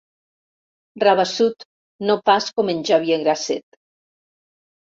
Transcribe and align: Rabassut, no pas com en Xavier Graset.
Rabassut, 1.03 1.67
no 2.11 2.17
pas 2.31 2.49
com 2.57 2.73
en 2.75 2.83
Xavier 2.91 3.21
Graset. 3.27 3.69